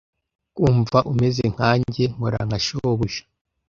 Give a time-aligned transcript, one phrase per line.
[0.55, 3.21] kumva umeze nkanjye nkora nka shobuja